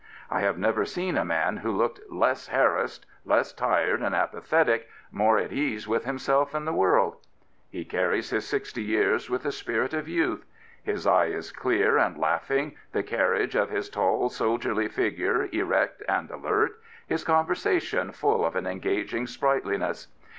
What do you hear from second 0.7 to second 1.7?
seen a man